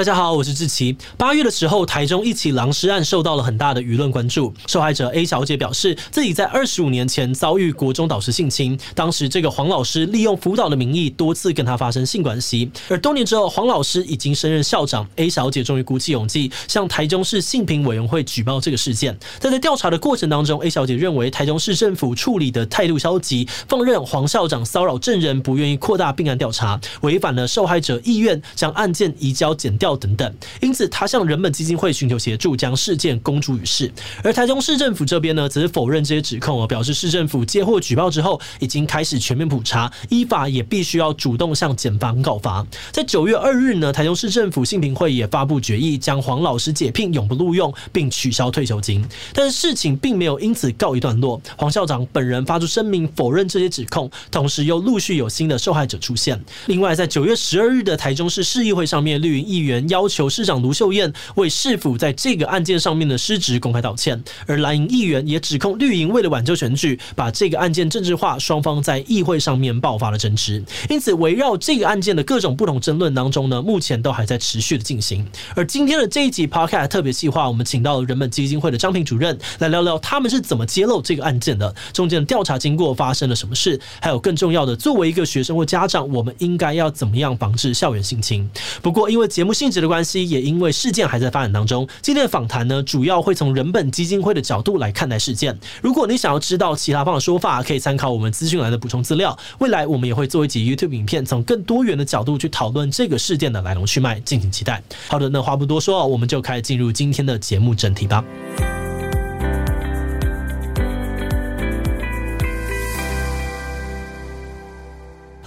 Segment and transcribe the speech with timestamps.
[0.00, 0.96] 大家好，我是志奇。
[1.18, 4.50] 八月的时候，台中一起狼尸案受到了很大的舆论关注。
[4.66, 12.70] 受害者 A 小姐表示，自己在二十五年前遭遇国中导师性侵，当时这个黄老师利用辅导的名义多次跟她发生性关系。
[12.88, 19.14] 而多年之后，黄老师已经升任校长，A 小姐终于鼓起勇气向台中市性平委员会举报这个事件。
[19.38, 33.90] 但在调查的过程当中，A 小姐认为台中市政府处理的态度消极，放任黄校长骚扰证人，不愿意扩大并案调查，违反了受害者意愿，将案件移交检调等等，因此他向人本基金会寻求协助，将事件公诸于世。
[34.22, 42.66] 而台中市政府这边呢，则是否认这些指控，表示市政府接获举报之后，已经开始全面普查，依法也必须要主动向检方告发。
[42.90, 49.04] 在九月二日呢，台中市政府信评会也发布决议，将黄老师解聘，永不录用，并取消退休金。
[49.32, 56.40] 但是事情并没有因此告一段落，黄校长本人发出声明否认这些指控，同时又陆续有新的受害者出现。
[56.66, 70.62] 另外，在九月十二日的台中市市议会上面，绿营议员要求市长卢秀燕为市府在这个案件上面的失职公开道歉，而蓝营议员也指控绿营为了挽救选举，把这个案件政治化，双方在议会上面爆发了争执。
[70.88, 75.26] 因此，围绕这个案件的各种不同争论当中呢，目前都还在持续的进行。
[75.54, 88.48] 而今天的这一集 Podcast 特别计划，我们请到了人本基金会的张平主任来聊聊他们是怎么揭露这个案件的，中间的调查经过发生了什么事，还有更重要的，作为一个学生或家长，我们应该要怎么样防治校园性侵。
[88.82, 95.54] 不过，因为节目性质的关系，也因为事件还在发展当中，今天的访谈呢，主要会从人本基金会的角度来看待事件。
[95.82, 99.38] 如果你想要知道其他方的说法，可以参考我们资讯栏的补充资料。
[99.58, 104.82] 未来我们也会做一集 YouTube 影片，从更多元的角度去讨论这个事件的来龙去脉，敬请期待。
[105.08, 108.24] 好的，那话不多说，我们就开始进入今天的节目整体吧。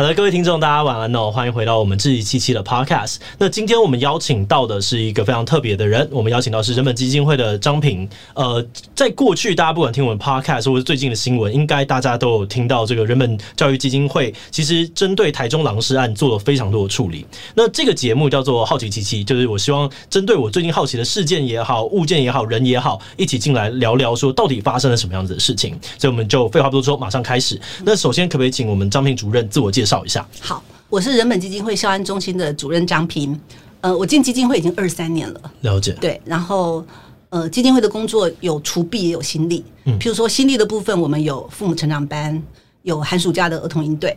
[0.04, 1.32] 好的，各位听众，大家晚安哦！
[1.32, 3.20] 欢迎回到我们志祺七七的 Podcast。
[3.38, 8.06] 那今天我们邀请到的是一个非常特别的人，我们邀请到是人本基金会的张平。
[8.34, 8.62] 呃，
[8.94, 17.26] 在过去，大家不管听我们 Podcast 或者最近的新闻，应该大家都有听到这个人本教育基金会其实针对台中狼师案做了非常多的处理。
[17.56, 25.80] 那这个节目叫做好奇七七，就是我希望针对我最近好奇的事件也好、物件也好、人也好，一起进来聊聊，说到底发生了什么样子的事情。
[25.98, 27.58] 所以我们就废话不多说，马上开始。
[27.86, 29.93] 那首先，可不可以请我们张平主任自我介绍？
[29.94, 30.28] 介绍一下。
[30.40, 33.40] 好，我是人本基金会校安中心的主任张平。
[33.82, 35.42] 呃，我进基金会已经二三年了。
[35.62, 35.92] 了解。
[36.02, 36.84] 对，然后
[37.30, 39.64] 呃，基金会的工作有除弊也有心力。
[39.86, 42.42] 嗯，譬如说心力的部分，我们有父母成长班，
[42.84, 44.16] 有寒暑假的儿童营队。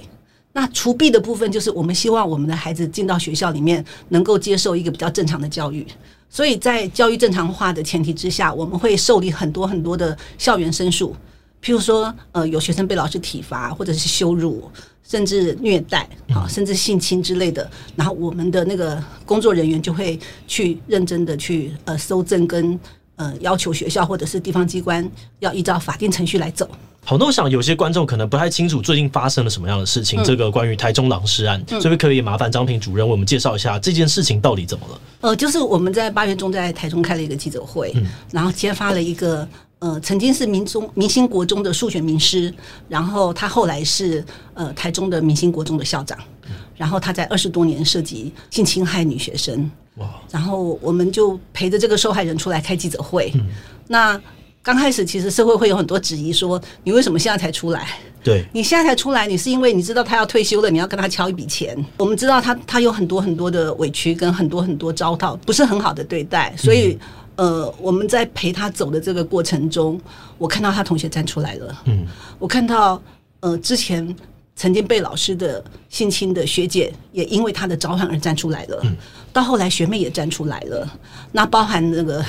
[0.52, 5.86] 那除弊的部分，就是我们希望我们的孩子进到学校里面，能够接受一个比较正常的教育。
[6.30, 11.14] 所以在教育正常化的前提之下，我们会受理很多很多的校园申诉。
[11.62, 14.70] 譬如说，呃，有学生被老师体罚，或者是羞辱。
[15.08, 20.18] 甚至虐待啊，甚至性侵之类的，然后我们的那个工作人员就会
[20.48, 22.78] 去认真的去呃搜证跟
[23.14, 25.08] 呃要求学校或者是地方机关
[25.38, 26.68] 要依照法定程序来走。
[27.04, 35.00] 好，那我想有些观众可能不太清楚最近发生了什么样的事情，嗯、这个关于台中狼尸案，所以可以麻烦张平主任为我们介绍一下这件事情到底怎么了？
[35.20, 39.48] 呃，就是我们在八月中在台中开了一个记者会，嗯、然后揭发了一个。
[39.86, 42.52] 呃，曾经是民中明星国中的数学名师，
[42.88, 46.18] 然后他后来是呃台中的明星国中的校长，
[46.76, 50.08] 然后他在二十多年涉及性侵害女学生，哇！
[50.28, 53.30] 然后我们就陪着这个受害人出来开记者会。
[53.36, 53.46] 嗯、
[53.86, 54.20] 那
[54.60, 57.86] 刚开始其实社会会有很多质疑，说你为什么现在才出来？
[58.24, 61.76] 对，你现在才出来，你是因为你知道他要退休了，你要跟他敲一笔钱。
[61.98, 66.98] 我们知道他他有很多很多的委屈跟很多很多糟蹋，不是很好的对待，所以。
[67.00, 70.00] 嗯呃，我们在陪他走的这个过程中，
[70.38, 71.82] 我看到他同学站出来了。
[71.84, 72.06] 嗯，
[72.38, 73.00] 我看到
[73.40, 74.16] 呃，之前
[74.54, 78.80] 曾经被老师的性侵的学姐，也因为他的召唤而站出来了。
[78.84, 78.96] 嗯，
[79.34, 80.90] 到后来学妹也站出来了。
[81.30, 82.24] 那包含那个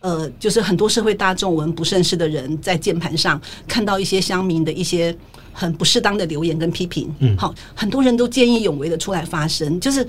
[0.00, 5.14] 呃，就是很多社会大众、我们不认识的人在键盘上看到一些乡民的一些
[5.52, 7.14] 很不适当的留言跟批评。
[7.18, 9.78] 嗯，好，很多人都见义勇为的出来发声。
[9.78, 10.06] 就是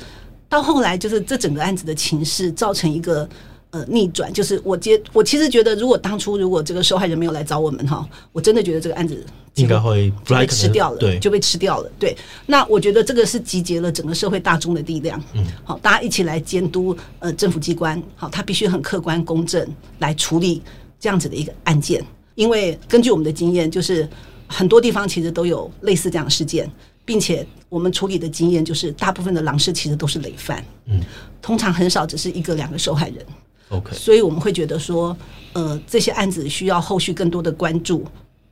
[0.48, 3.28] 到后来，就是这整个案子的情势造成一个。
[3.78, 11.92] 呃，逆转就是我接我其实觉得，如果当初如果这个受害人没有来找我们哈，我真的觉得这个案子应该会被吃掉了，对，就被吃掉了。
[12.00, 19.68] 对，那我觉得这个是集结了整个社会大众的力量，嗯，好，大家一起来监督呃政府机关，好，他必须很客观公正
[20.00, 20.64] 来处理
[21.00, 22.04] 这样子的一个案件，
[22.34, 24.10] 因为根据我们的经验，就是
[24.48, 26.68] 很多地方其实都有类似这样的事件，
[27.06, 31.02] 并且我们处理的经验就是大部分的狼师其实都是累犯，嗯，
[31.42, 33.26] 通常很少只是一个两个受害人。
[33.70, 35.16] OK，所以我们会觉得说，
[35.54, 38.06] 呃，这些案子需要后续更多的关注，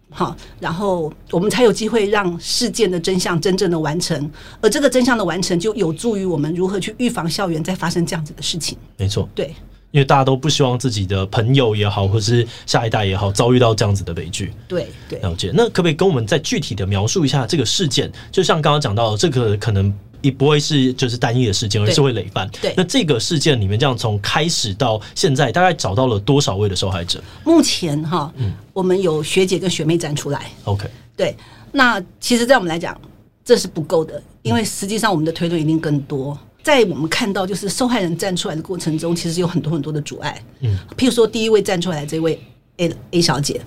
[0.10, 4.30] 好，然后我们才有机会让事件的真相真正的完成，
[4.60, 8.78] 而这个真相的完成就有助于我们如何去预防校园再发生这样子的事情。
[8.98, 9.56] 没错，对，
[9.92, 14.52] 因为大家都不希望自己的朋友也好，或是下一代也好，遭遇到这样子的悲剧。
[14.68, 15.52] 对对，了解。
[15.54, 18.12] 那可不可以跟我们再具体的描述一下这个事件？
[18.32, 19.94] 就像刚刚讲到的，这个可能。
[20.25, 22.50] 也不会是就是单一的事件，而是会累犯。
[22.60, 27.24] 对，那这个事件里面，这样从开始到现在，大概找到了多少位的受害者？
[27.44, 30.50] 目前哈，嗯，我们有学姐跟学妹站出来。
[30.63, 31.36] OK，对。
[31.72, 33.00] 那其实，在我们来讲，
[33.44, 36.36] 这是不够的，因为实际上我们的推论一定更多。
[36.63, 40.44] 在我们看到，就是受害人站出来的过程中，其实有很多很多的阻碍。
[40.62, 42.42] 嗯，譬如说，第一位站出来的这位
[42.77, 43.62] A A 小姐，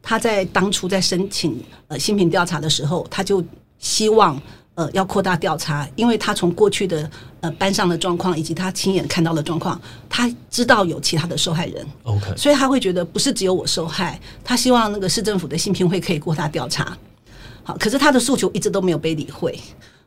[0.00, 3.44] 她在当初在申请呃新品调查的时候，她就
[3.78, 4.40] 希望。
[4.74, 7.08] 呃，要扩大调查，因为他从过去的
[7.40, 11.86] 呃班上的状况，以及他亲眼看到的状况，他知道有其他的受害人。
[12.02, 16.96] OK，所以他会觉得不是只有我受害，他希望那个市政府的性评会可以扩大调查。
[17.62, 19.58] 好，可是他的诉求一直都没有被理会。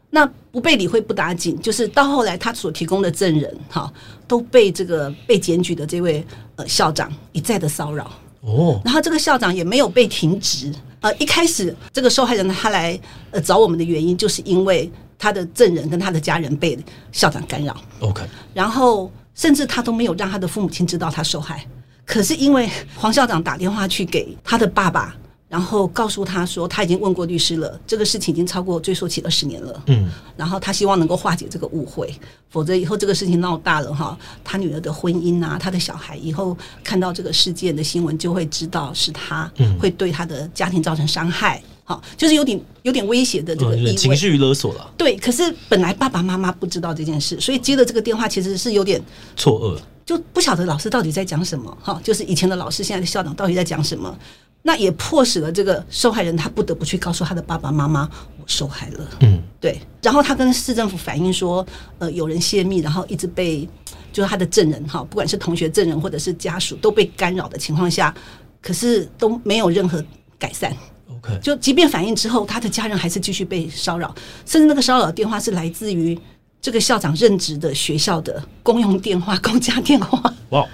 [0.10, 3.92] 那不被理会不打紧，就是到后来他所提供的证人，哈，
[4.28, 6.26] 都被这个被检举的这位
[6.56, 8.12] 呃校长一再的骚扰。
[8.42, 10.74] 哦，然后这个校长也没有被停职。
[11.08, 13.00] 呃，一开始这个受害人他来
[13.32, 16.78] 呃找我们的原因，就是因为他的证人跟他的家人被
[17.14, 17.78] 校长干扰。
[18.02, 18.24] OK，
[18.54, 21.66] 然后甚至他都没有让他的父母亲知道他受害，
[22.06, 25.16] 可是因为黄校长打电话去给他的爸爸。
[25.50, 29.84] 然后告诉他说，他已经问过律师了，这个事情已经超过追诉期二十年了。
[29.88, 32.14] 嗯，然后他希望能够化解这个误会，
[32.50, 39.50] 否则以后这个事情闹大了哈，他女儿的婚姻啊，他的小孩以后看到这个事件的新闻，就会知道是他
[39.80, 41.64] 会对他的家庭造成伤害。
[41.86, 44.92] 好，就是有点有点威胁的这个意味，情绪勒索了。
[44.98, 49.02] 对，可是本来爸爸妈妈不知道这件事，所以接了这个电话其实是有点
[49.38, 51.78] 错愕，就不晓得老师到底在讲什么。
[51.82, 54.14] 哈，就是以前的老师，现在的校长到底在讲什么。
[54.64, 59.08] 那也迫使了这个受害人，他不得不去告诉他的爸爸妈妈，我受害了。
[59.22, 59.80] 嗯，对。
[60.02, 61.66] 然后他跟市政府反映说，
[62.00, 63.68] 呃，有人泄密，然后一直被，
[64.12, 68.14] 就是他的证人哈，不管是同学证人或者是家属都被干扰的情况下，
[68.62, 70.04] 可是都没有任何
[70.38, 70.76] 改善。
[71.10, 74.14] OK，就即便反映之后，他的家人还是继续被骚扰，
[74.46, 76.18] 甚至那个骚扰电话是来自于
[76.60, 80.34] 这个校长任职的学校的公用电话、公家电话。
[80.50, 80.68] 哇，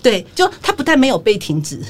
[0.00, 1.80] 对，就他不但没有被停职。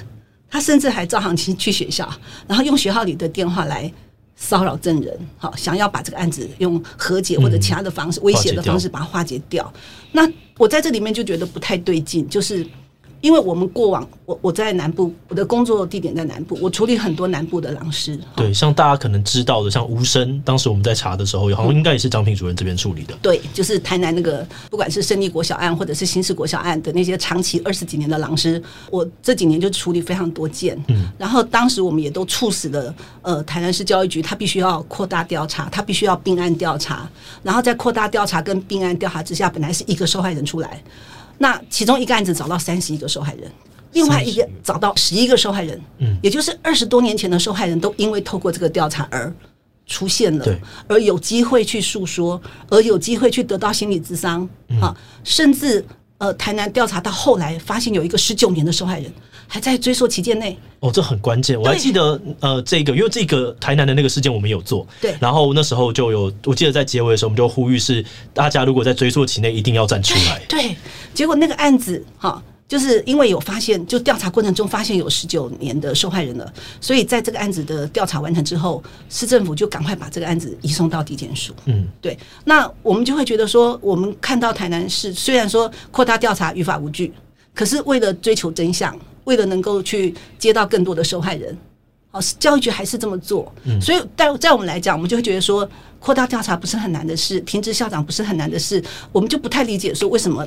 [0.51, 2.09] 他甚至还照行去去学校，
[2.49, 3.91] 然后用学校里的电话来
[4.35, 9.73] 骚扰证人，好，想要把这个案子用和解或者其他的方式、威胁的方式把它化解掉。
[10.13, 12.67] 那我在这里面就觉得不太对劲，就是。
[13.21, 18.19] 因为我们过往，我我在南部，我的工作地点在南部，我处理很多南部的狼师。
[18.35, 23.15] 对，像大家可能知道的，像吴声，当时我们在查的时候，好像应该也是张平主任这边处理的。
[23.21, 30.83] 对，就是台南那个，不管是胜利国小案或者是新市国小案的那些长期二十几年的狼师，我这几年就处理非常多件。
[30.89, 37.07] 嗯，然后当时我们也都促使了，呃，台南市教育局，他必须要扩大调查，他必须要并案调查，
[37.43, 40.83] 然后在扩大调查跟并案调查之下，本来是一个受害人出来。
[41.43, 43.51] 那其中一个案子找到三十一个受害人，
[43.93, 49.33] 另外一个找到十一个受害人，嗯，也就是二十多年前的受害人都因为透过这个调查而
[49.87, 52.39] 出现了，对，而有机会去诉说，
[52.69, 54.47] 而有机会去得到心理咨商，
[54.83, 54.95] 啊，
[55.25, 55.83] 甚至
[56.21, 59.13] 呃，台南调查到后来发现有一个十九年的受害人。
[59.53, 61.61] 还在追溯期间内哦，这很关键。
[61.61, 65.13] 我还记得呃，这个因为这个台南的那个事件我们有做，对。
[65.19, 70.41] 然后那时候就有，我记得在结尾的时候，我们就呼吁是大家如果在追溯期内一定要站出来。
[70.49, 70.77] 对，
[71.13, 72.41] 结果那个案子哈，
[72.71, 81.53] 就是因为有发现，就调查过程中发现有十九年的受害人了，所以在这个案子的调查完成之后，市政府就赶快把这个案子移送到地检署。
[81.65, 82.17] 嗯，对。
[82.45, 87.13] 那我们就会觉得说，我们看到台南市虽然说扩大调查于法无据，
[87.53, 88.97] 可是为了追求真相。
[89.25, 91.57] 为了能够去接到更多的受害人，
[92.13, 100.47] 哦，教育局还是这么做，嗯所以在在我们来讲，我们就会觉得说，扩大调查不是很难的事，停职校长不是很难的事，我们就不太理解说为什么。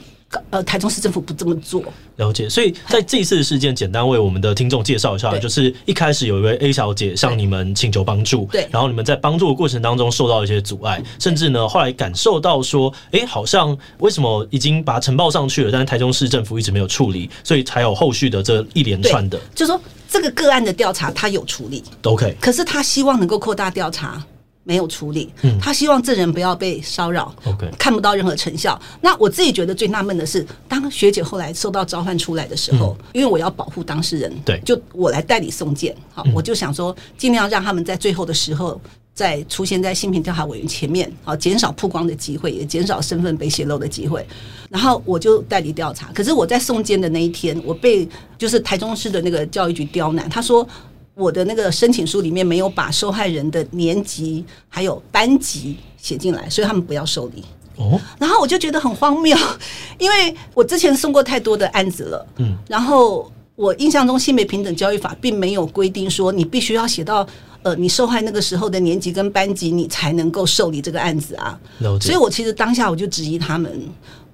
[0.50, 1.84] 呃，台中市政府不这么做。
[2.16, 19.80] 了解，所以在这一次的事件，简单为我们的听众介绍一下，就是一开始有一位 A 小姐向你们请求帮助，对，然后你们在帮助的过程当中受到一些阻碍，甚至呢后来感受到说，哎、欸，好像为什么已经把它呈报上去了，但是台中市政府一直没有处理，所以才有后续的这一连串的，就是说
[20.14, 24.24] 这个个案的调查他有处理，OK，可是他希望能够扩大调查。
[24.66, 25.30] 没有处理，
[25.62, 28.80] 他希望证人不要被骚扰，OK，看不到任何成效。
[29.02, 38.80] 那我自己觉得最纳闷的是，当学姐后来收到召唤出来的时候，因为我要保护当事人，对，就我来代理送件，好，我就想说尽量让他们在最后的时候
[39.14, 44.26] 再出现在性平调查委员前面，好，减少曝光的机会，也减少身份被泄露的机会。
[44.70, 50.68] 然后我就代理调查，可是我在送监的那一天，我被就是台中市的那个教育局刁难，他说。
[51.16, 57.44] 我的那个申请书里面没有把受害人的年级还有班级写进来，所以他们不要受理。
[57.76, 59.38] 哦，然后我就觉得很荒谬，
[60.00, 67.24] 因为我之前送过太多的案子了，嗯，然后我印象中性别平等教育法并没有规定说你必须要写到
[67.64, 71.60] 呃你受害那个时候的年级跟班级，你才能够受理这个案子啊。
[72.00, 73.72] 所以我其实当下我就质疑他们，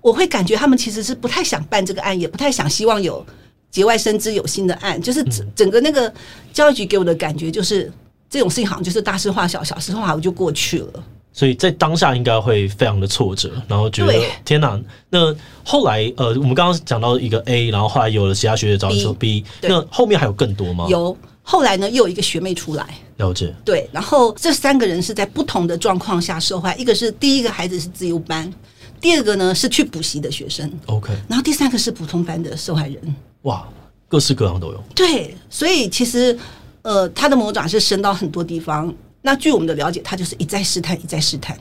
[0.02, 3.26] 我会感觉他们其实是不太想办这个案，也不太想希望有
[3.72, 6.12] 节外生枝有新的案，就是整整个那个
[6.52, 7.92] 教育局给我的感觉就是
[8.30, 11.04] 这种事情好像就是大事化小，小事化无就过去了。
[11.32, 14.78] 所以在当下应该会非常的挫折，然后觉得天哪！
[15.10, 15.34] 那
[15.64, 20.88] 后来呃，我们刚刚讲到一个 A，然后后来有了其他学姐找你说 B，那后面还有更多吗？
[20.90, 23.54] 有，后来呢又有一个学妹出来，了解。
[23.66, 28.52] 对，然后这三个人是在不同的状况下受害，一个是第一个孩子是自由班，
[29.02, 33.16] 第二个呢是去补习的学生，OK，然后第三个是普通班的受害人。
[33.44, 33.68] 哇，
[34.08, 34.84] 各式各样都有。
[34.94, 36.38] 对，所以其实
[36.82, 38.94] 呃，他的魔爪是伸到很多地方。
[39.22, 41.58] 那据我们的了解，他就是一再试探，一再试探，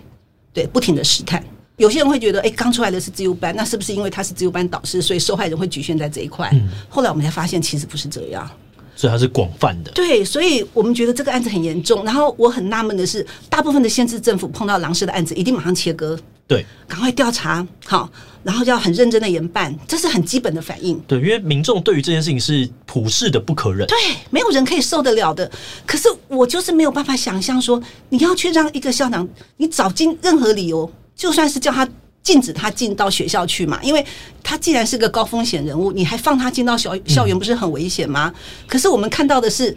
[0.52, 1.42] 对，不停的试探。
[1.76, 6.50] 有些人会觉得，哎，刚出来的是自由班，那是不是因为他是自由班导师，所以受害人会局限在这一块？
[6.52, 6.68] 嗯。
[6.88, 8.50] 后来我们才发现，其实不是这样。
[8.99, 9.93] 所以它是广泛的。
[9.93, 12.05] 对，所以我们觉得这个案子很严重。
[12.05, 16.19] 然后我很纳闷的是，大部分的县市政府碰到狼师的案子，一定马上切割。
[16.49, 18.11] 对，赶快调查好，
[18.43, 20.99] 然后要很认真的严办，这是很基本的反应。
[21.07, 23.97] 对，因为民众对于这件事情是普世的不可忍，对，
[24.31, 25.49] 没有人可以受得了的。
[25.87, 29.28] 可是我就是没有办法想象说，你要去让一个校长，
[29.59, 31.88] 你找尽任何理由，就算是叫他
[32.28, 34.04] 禁止他进到学校去嘛，因为
[34.42, 38.30] 他既然是个高风险人物，你还放他进到校校园，不是很危险吗？
[38.35, 38.66] 嗯。
[38.66, 39.75] 可是我们看到的是，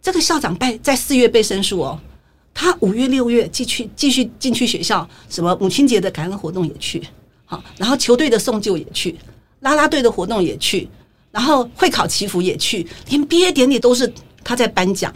[0.00, 2.00] 这个校长被在四月被申诉哦。
[2.54, 7.02] 他五月六月继续继续进去学校，什么母亲节的感恩活动也去，
[7.44, 9.14] 好，然后球队的送旧也去，
[9.60, 10.88] 啦啦队的活动也去，
[11.30, 14.10] 然后会考祈福也去，连毕业典礼都是
[14.42, 15.12] 他在颁奖。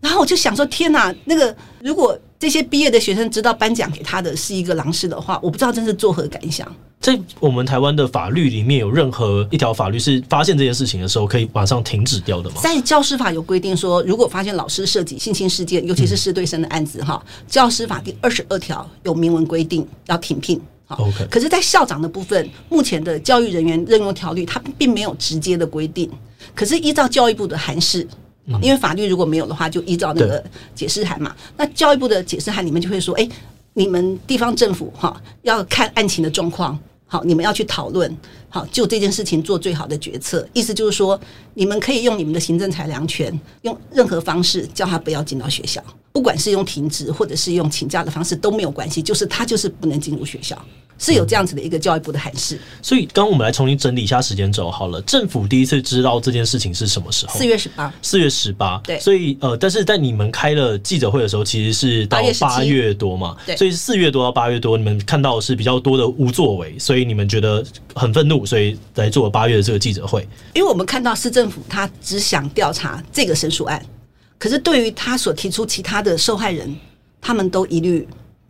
[0.00, 6.70] 然后我就想说，天哪，那个如果这些毕业的学生知道颁奖给他的是一个狼师的话，我不知道真是作何感想。
[7.00, 12.56] 在我们台湾的法律里面有任何一条法律是发现这件事情的时候可以马上停止掉的吗？
[12.60, 20.60] 在教师法有规定说，如果发现老师涉及性侵事件，尤其是师对生的案子，哈、嗯，教师法第二十二条有明文规定要停聘。
[20.88, 26.10] OK，可是，在校长的部分，目前的教育人员任用条例它并没有直接的规定。
[26.54, 28.08] 可是依照教育部的函释，
[28.62, 30.42] 因为法律如果没有的话，就依照那个
[30.74, 31.34] 解释函嘛。
[31.56, 33.30] 那教育部的解释函里面就会说，哎、欸，
[33.74, 36.78] 你们地方政府哈要看案情的状况。
[37.10, 38.14] 好，你们要去讨论，
[38.50, 40.46] 好，就这件事情做最好的决策。
[40.52, 41.18] 意思就是说，
[41.54, 50.62] 你们可以用你们的行政裁量权，用任何方式叫他不要进到学校，不管是用停职或者是用请假的方式都没有关系，就是他就是不能进入学校。
[50.98, 55.00] 是有这样子的一个教育部的函释，所以刚刚我们来重新整理一下时间轴好了。
[55.02, 57.38] 政府第一次知道这件事情是什么时候？
[57.38, 57.94] 四月十八。
[58.02, 58.80] 四月十八。
[58.84, 58.98] 对。
[58.98, 63.36] 所以呃，但是在你们开了记者会的时候，其实是到八月多嘛。
[63.46, 63.56] 对。
[63.56, 67.64] 所以四月多到八月多，你们看到的是比较多的无作为，所以你们觉得
[67.94, 70.26] 很愤怒，所以来做八月的这个记者会。
[70.54, 73.80] 因为我们看到市政府他只想调查这个申诉案，
[74.36, 76.74] 可是对于他所提出其他的受害人，
[77.20, 78.06] 他们都一律。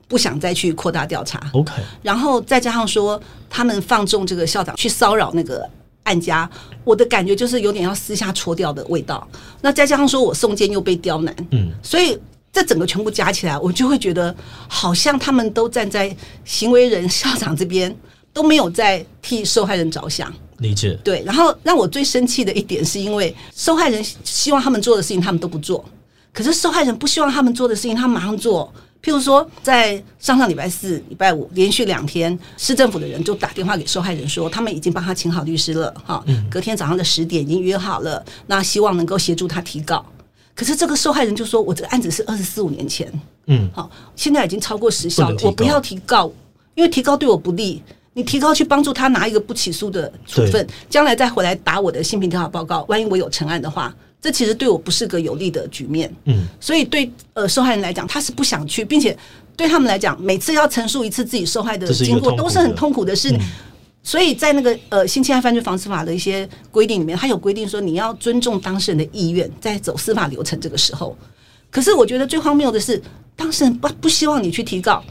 [0.08, 1.70] 不想再去扩大调查，OK，
[2.02, 5.68] 然后再加上说他们放纵这个校长去骚扰那个
[6.04, 6.48] 案家，
[6.82, 9.28] 我的感觉就是有点要私下戳掉的味道。
[9.60, 12.18] 那再加上说我送件又被刁难，嗯，所以
[12.50, 14.34] 这整个全部加起来，我就会觉得
[14.66, 17.94] 好像他们都站在行为人校长这边，
[18.32, 20.32] 都没有在替受害人着想。
[20.60, 20.98] 理解。
[21.04, 25.84] 对，然后让我最生气的一点是因为受害人希望他们做的事情他们都不做，
[26.32, 28.72] 可是受害人不希望他们做的事情他们马上做。
[29.08, 40.04] 譬如说，在上上礼拜四、礼拜五连续两天，市政府的人就打电话给受害人说，他们已经帮他请好律师了，哈，隔天早上的十点已经约好了，那希望能够协助他提告。
[40.54, 43.10] 可是这个受害人就说，我这个案子是二十四五年前，
[43.46, 46.30] 嗯，好，现在已经超过时效了，我不要提告，
[46.74, 47.82] 因为提告对我不利。
[48.12, 53.94] 你提告去帮助他拿一个不起诉的处分，将来再回来打我的性平调查报告，万一我有成案的话。
[54.20, 59.16] 这其实对我不是个有利的局面，嗯，所以对呃受害人来讲，他是不想去，并且
[59.56, 63.32] 对他们来讲，每次要陈述一次自己受害的经过，都是很痛苦的事。
[64.02, 71.16] 所以在那个呃性侵害犯罪防治法的一些规定里面，他有规定说你要尊重当事人的意愿，在走司法流程这个时候。
[71.70, 73.00] 可是我觉得最荒谬的是，
[73.36, 75.04] 当事人不不希望你去提告，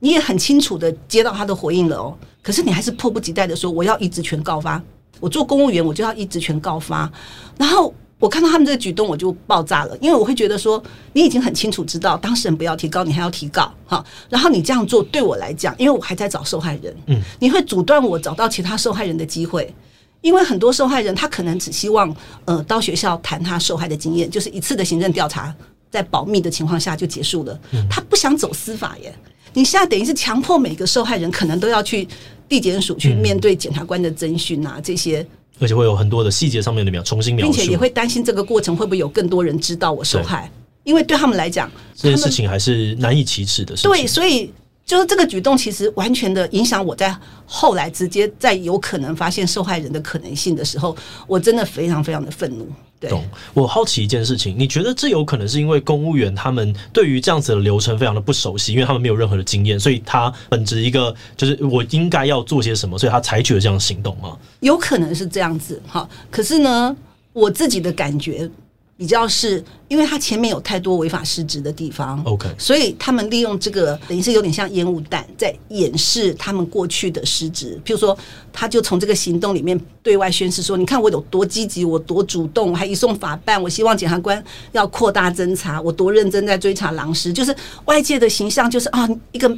[0.00, 4.82] 你也很清楚的接到他的回应了哦，可是你还是迫不及待的说我要一职权告发，
[5.20, 7.08] 我做公务员我就要一职权告发，
[7.56, 7.94] 然后。
[8.18, 10.82] 我看到他们这个举动，我就爆炸了，因为我会觉得说，
[11.12, 19.72] 你已经很清楚知道当事人不要提高，你还要提告，哈，然后你这样做对我来讲，因为我还在找受害人，嗯，你会阻断我找到其他受害人的机会，
[20.20, 25.54] 因为很多受害人他可能只希望呃到学校谈他受害的经验，就是一次的行政调查，
[25.90, 27.58] 在保密的情况下就结束了。
[27.88, 29.14] 他不想走司法耶。
[29.54, 32.06] 你现在等于是强迫每个受害人可能都要去
[32.48, 35.26] 地检署去面对检察官的侦讯啊，这些，
[35.60, 40.50] 而且会有很多的细节上面的描重新描述，并且也会担心这个过程会不会有更多人知道我受害，
[40.84, 43.90] 因为对他们来讲，这件事情还是难以启齿的事情。
[43.90, 44.50] 对，所以。
[44.88, 47.14] 就是这个举动，其实完全的影响我在
[47.44, 52.66] 后来直接在有可能发现受害人的可能性的时候，我真的非常非常的愤怒。
[52.98, 53.22] 对，懂。
[53.52, 64.34] 我好奇一件事情，你觉得这有可能是因为公务员他们对于这样子的流程非常的不熟悉，因为他们没有任何的经验，所以他本着一个就是我应该要做些什么，所以他采取了这样的行动吗？
[64.60, 66.08] 有可能是这样子，哈。
[66.30, 66.96] 可是呢，
[67.34, 68.50] 我自己的感觉。
[68.98, 77.80] 比较是，因为他前面有太多违法失职的地方，OK，所以他们利用这个，等于是有点像烟雾弹，在掩饰他们过去的失职。
[77.84, 78.18] 譬如说，
[78.52, 89.56] 他就从这个行动里面对外宣示说：“你看我有多积极，我多主动，我还移送法办，我希望检察官要扩大侦查，我多认真在追查狼师。”就是外界的形象就是啊，一个。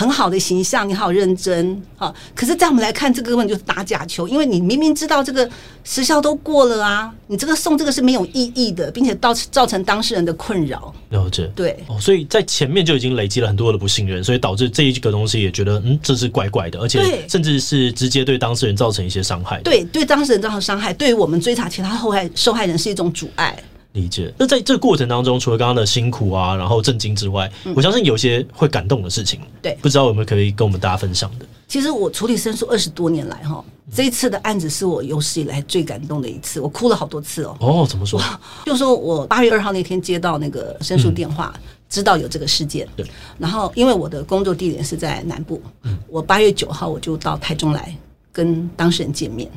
[0.00, 2.10] 很好的形象，你好认真啊！
[2.34, 5.46] 可是，在我们来看，这个根本就是打假球，因为你明明知道这个
[5.84, 10.90] 时效都过了啊，你这个送这个是没有意义的，并且造造成当事人的困扰。
[11.10, 19.60] 了解，对哦，所以在前面就已经累积了很多的不信任，所以导致这一个东西也觉得，嗯，这是怪怪的，而且甚至是直接对当事人造成一些伤害。
[19.60, 23.54] 对，对当事人造成伤害，对于我们追查其他受害受害人是一种阻碍。
[23.92, 24.32] 理解。
[24.38, 29.40] 那在这个过程当中，除了刚刚的辛苦啊，然后震惊之外，嗯，我相信有些会感动的事情。
[29.60, 31.46] 对，不知道有没有可以跟我们大家分享的？
[31.66, 37.56] 其实我处理申诉二十多年来，哈，这一次的案子是我有史以来最感动的一次，我哭了好多次哦。
[37.60, 38.20] 哦，怎么说？
[38.66, 42.88] 就说我八月二号那天接到那个申诉电话，嗯，知道有这个事件。
[42.96, 43.06] 对。
[43.38, 47.96] 然后，因为我的工作地点是在南部，嗯，我八月九号我就到台中来
[48.32, 49.48] 跟当事人见面。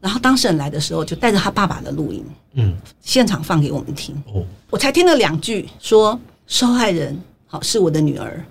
[0.00, 4.14] 然后当事人来的时候，就带着他爸爸的录音，嗯，现场放给我们听。
[4.32, 8.44] 哦，我才听了两句，说受害人好是我的女儿，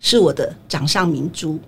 [0.00, 1.58] 是我的掌上明珠。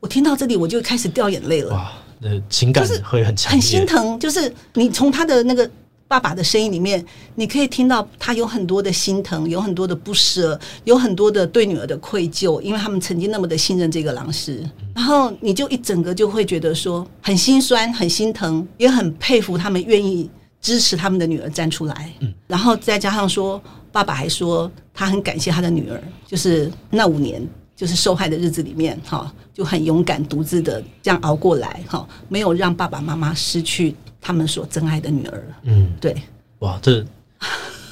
[0.00, 1.74] 我听到这里，我就开始掉眼泪了。
[1.74, 4.18] 哇，那情感会很强烈，很心疼。
[4.18, 5.70] 就是你从他的那个。
[6.08, 7.04] 爸爸的声音里面，
[7.34, 20.28] 你可以听到他有很多的心疼，有很多的不舍，有很多的对女儿的愧疚，因为他们曾经那么的信任这个狼师，然后你就一整个就会觉得说很心酸、很心疼，也很佩服他们愿意
[20.62, 22.10] 支持他们的女儿站出来。
[22.20, 23.60] 嗯，然后再加上说，
[23.92, 33.94] 爸爸还说他很感谢他的女儿，就是那五年就是受害的日子里面，哈，就很勇敢独自的这样熬过来，哈，没有让爸爸妈妈失去。
[34.20, 36.14] 他们所珍爱的女儿，嗯，对，
[36.60, 37.04] 哇，这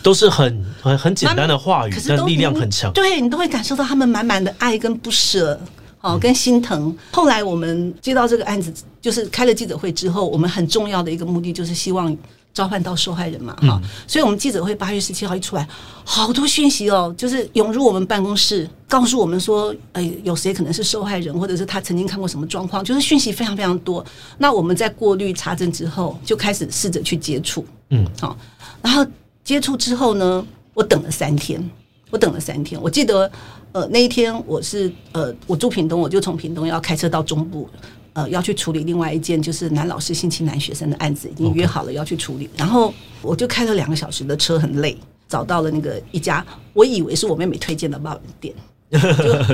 [0.02, 2.92] 都是很很很简单的话语，但力量很强。
[2.92, 5.58] 对，你都会感受到他们满满的爱跟不舍，
[6.00, 6.88] 哦，跟心疼。
[6.88, 6.98] 嗯。
[7.12, 12.16] 后来我们接到这个案子，就是开了记者会之后，我们很重要的一个目的就是希望。
[12.56, 15.68] 召唤到受害人嘛，哈、嗯，所以我们记者会八月十七号一出来，
[16.06, 24.02] 好多讯息哦，就是涌入我们办公室，告诉我们说，哎，有谁可能是受害人，或者是他曾经看过什么状况，就是讯息非常非常多。
[24.38, 28.34] 那我们在过滤查证之后，就开始试着去接触，嗯，好，
[28.80, 29.06] 然后
[29.44, 30.42] 接触之后呢，
[30.72, 31.62] 我等了三天，
[32.08, 32.80] 我等了三天。
[32.80, 33.30] 我记得，
[33.72, 37.68] 呃，那一天我是，呃，我住屏东，我就从屏东要开车到中部。
[38.16, 42.48] 呃，要去处理另外一件就是男老师性侵男学生的案子，已经约好了要去处理。
[42.56, 44.96] 然后我就开了两个小时的车，很累，
[45.28, 48.54] 找到了那个一家我以为是我妹妹推荐的霸王店，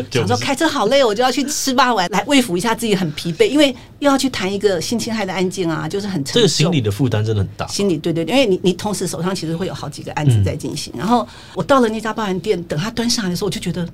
[0.08, 7.66] 就 想说开车好累，我就要去吃霸王来慰抚一下自己很疲惫，因为又要去谈一个性侵害的案件啊，就是很这个心理的负担真的很大。
[7.66, 10.92] 心理对对，对，因为你你同时手上其实会有好几个案子在进行。
[10.94, 13.84] 嗯、然后我到了那家霸王店，等他端上来的时候，我就觉得，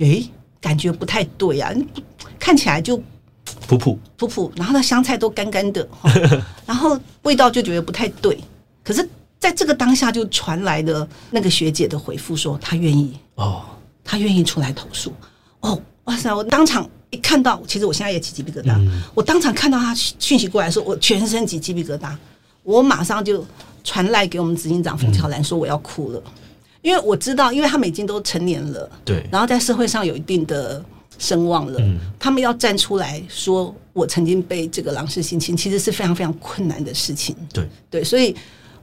[0.00, 0.28] 诶，
[0.60, 1.72] 感觉不太对啊，
[2.38, 3.02] 看起来就。
[3.68, 5.86] 普普普普，然后那香菜都干干的，
[6.66, 8.38] 然后味道就觉得不太对。
[8.84, 9.06] 可是，
[9.38, 13.62] 在这个当下，就传来了那个学姐的回复，说她愿意哦，
[14.02, 15.12] 她愿意出来投诉。
[15.60, 16.34] 哦，哇塞！
[16.34, 18.72] 我当场一看到，其实我现在也起鸡皮疙瘩。
[18.78, 22.16] 嗯、我当场看到她讯息过来说，我全身起鸡皮疙瘩。
[22.62, 23.44] 我马上就
[23.84, 26.22] 传来给我们执行长冯乔兰，说我要哭了，
[26.82, 30.84] 因为我知道，因为他们已经都成年了，对，然后在社会上有一定的。
[31.18, 31.80] 声望了，
[32.18, 37.34] 他们要站出来说，我曾经被这个狼师性侵，其实是非常非常困难的事情。
[37.52, 38.34] 对对，所以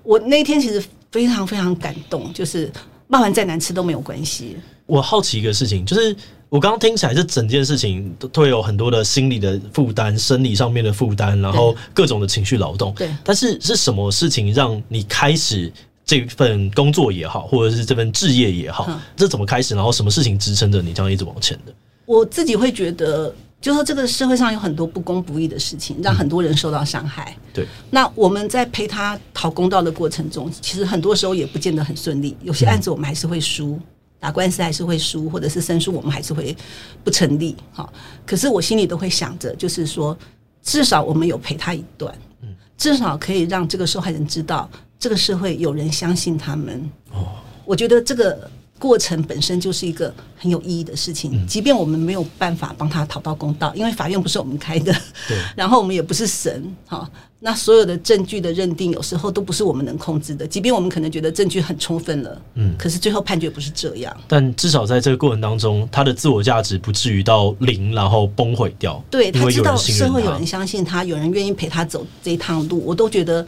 [0.03, 2.71] 我那天其实非常非常感动，就是
[3.07, 4.57] 骂完再难吃都没有关系。
[4.85, 6.15] 我好奇一个事情，就是
[6.49, 12.93] 我刚刚听起来，这整件事情都会有很多的心理的负担、生理上面的负担，然后各种的情绪劳动。
[12.93, 15.71] 对，但是是什么事情让你开始
[16.05, 19.73] 这份工作也好，或者是这份志业也好，这怎么开始？
[19.73, 21.73] 然后什么事情支撑着你这样一直往前的？
[22.05, 27.35] 我自己会觉得，就说这个社会上有很多不公不义的事情，让很多人受到伤害。
[27.51, 32.37] 对，那我们在陪他讨公道的过程中，其实很多时候也不见得很顺利。
[32.43, 33.79] 有些案子我们还是会输，
[34.19, 36.55] 打官司还是会输，或者是申诉我们还是会
[37.03, 37.55] 不成立。
[37.71, 37.91] 好，
[38.25, 40.15] 可是我心里都会想着，就是说，
[40.61, 42.13] 至少我们有陪他一段，
[42.43, 46.87] 嗯至少可以让这个受害人知道，这个社会有人相信他们。
[47.11, 48.49] 哦，我觉得这个。
[48.77, 54.93] 过程本身就是一个很有意义的事情，即便我们没有办法帮他讨到公道，因为法院不是我们开的，
[55.27, 57.09] 对， 然后我们也不是神，哈，
[57.39, 64.15] 那所有的证据的认定有时候都不是我们能控制的，即便我们可能觉得证据很充分了，嗯，可是最后判决不是这样。
[64.27, 69.01] 但至少在这个过程当中，他的自我价值不至于到零，然后崩毁掉。
[69.09, 73.47] 对，他知道社会有人相信他，有人愿意陪他走这一趟路，我都觉得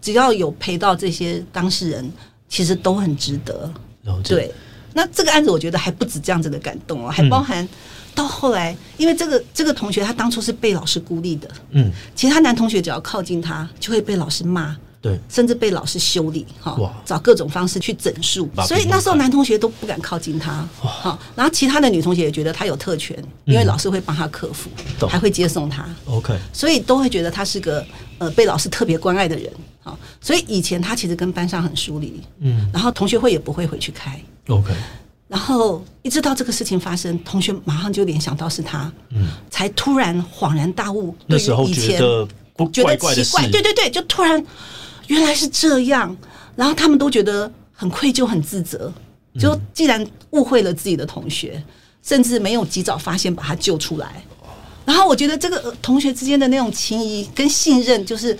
[0.00, 2.12] 只要有陪到这些当事人，
[2.48, 3.70] 其实都很值得。
[4.22, 4.52] 对。
[4.98, 7.66] 那这个案子我觉得还不止这样子的感动哦，还包含
[8.16, 24.68] 到后来，因为这个这个同学他当初是被老师孤立的，嗯，其他男同学只要靠近他，就会被老师骂，对，甚至被老师修理，哈，找各种方式去整数，所以那时候男同学都不敢靠近他，哈，然后其他的女同学也觉得他有特权，因为老师会帮他克服，
[25.06, 27.86] 还会接送他，OK，所以都会觉得他是个
[28.18, 34.20] 呃被老师特别关爱的人，好，所以以前他其实跟班上很疏离，嗯，然后同学会也不会回去开。
[34.48, 34.72] OK，
[35.28, 41.14] 然后一直到这个事情发生，同学马上就联想到是他，嗯，才突然恍然大悟。
[41.26, 44.44] 那时候觉得不怪怪的觉得奇怪，对对对，就突然
[45.08, 46.16] 原来是这样，
[46.56, 48.90] 然后他们都觉得很愧疚、很自责。
[49.38, 51.62] 就既然误会了自己的同学，
[52.02, 54.24] 甚至没有及早发现把他救出来，
[54.86, 58.38] 然后我觉得这个同学之间的那种情谊跟信任，就是。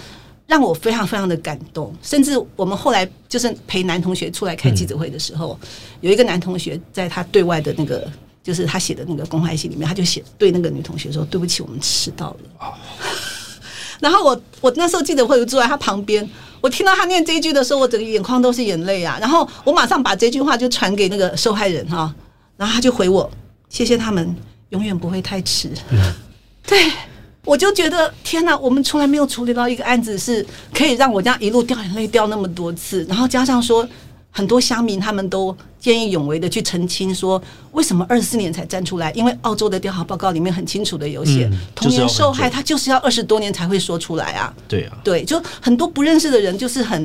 [0.48, 5.68] 让我非常非常的感动，甚至我们后来就是陪男同学出来开记者会的时候，嗯、
[6.00, 8.10] 有一个男同学在他对外的那个，
[8.42, 12.74] 就是他写的那个公开信里面，他就写对那个女同学说：“对不起，我们迟到了。
[13.98, 16.28] 哦”然后我我那时候记者会坐在他旁边，
[16.60, 19.18] 我听到他念这一句的时候，我整个眼眶都是眼泪啊！
[19.20, 22.14] 然后我马上把这句话就传给那个受害人哈，
[22.56, 23.30] 然后他就回我
[23.68, 24.36] ：“谢谢他们，
[24.70, 25.70] 永远不会太迟。
[25.90, 25.98] 嗯”
[26.66, 26.90] 对。
[27.44, 33.88] 我就觉得天哪，我们从来没有处理到一个案子是可以让我这样一路掉眼泪掉那么多次，然后加上说
[34.38, 39.10] 很多乡民他们都见义勇为的去澄清说，为什么二十四年才站出来？
[39.14, 44.54] 因为澳洲的调查报告里面很清楚的有写，童年受害他就是要二十多年才会说出来啊。
[44.68, 46.96] 对啊，对，就很多不认识的人就是很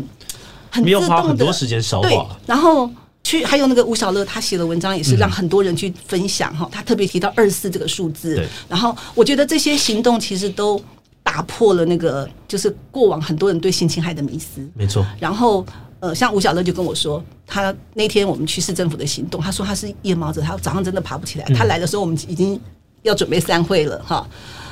[0.69, 2.88] 很自动的，没有花很多时间消化，然后。
[3.26, 6.67] 去还有那个吴小乐，他写的文章也是让很多人去分享哈。
[6.69, 10.78] 他特别提到二十四这个数字，然后我觉得这些行动其实都
[11.24, 14.69] 打破了那个就是过往很多人对性侵害的迷思。
[14.76, 15.06] 没错。
[15.22, 15.65] 然后
[16.04, 21.46] 呃，像吴小乐就跟我说，他那天我们去市政府的行动，他说他是夜猫子，他早上真的爬不起来。
[21.56, 22.60] 他来的时候我们已经
[23.04, 24.28] 要准备散会了哈，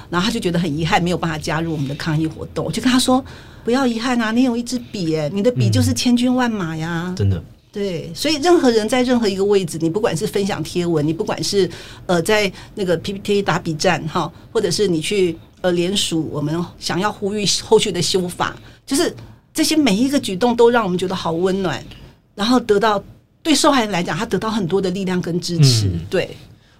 [0.09, 2.65] 然后他就觉得很遗憾，没有办法加入我们的抗议活动。
[2.65, 3.23] 我就跟他说，
[3.63, 7.41] 不要遗憾啊，你有一支笔哎，你的笔就是千军万马呀，真的。
[7.71, 11.69] 对，所以任何人在任何一个位置，你不管是分享贴文，你不管是
[12.07, 18.53] 呃在那个 PPT 打笔战哈，或者是你去呃联署，我们想要呼吁后续的修法，
[18.85, 19.15] 就是
[19.53, 21.83] 这些每一个举动都让我们觉得好温暖，
[22.35, 23.03] 然后得到
[23.43, 25.87] 对受害人来讲，他得到很多的力量跟支持。
[25.87, 26.35] 嗯、对，